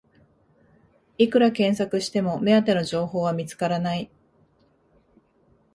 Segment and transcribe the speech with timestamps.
[1.19, 4.09] いくら検索しても目当ての情報は見つからない